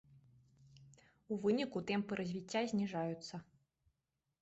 У 1.31 1.37
выніку 1.45 1.83
тэмпы 1.93 2.13
развіцця 2.23 2.61
зніжаюцца. 2.75 3.35